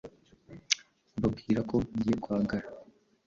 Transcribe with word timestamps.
mbabwirako 1.17 1.75
Ngiye 1.97 2.15
kwa 2.23 2.35
Ngara 2.43 2.67